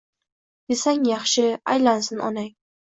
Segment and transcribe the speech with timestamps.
[0.71, 1.47] Desang yaxshi:
[1.77, 2.53] «Aylansin onang…»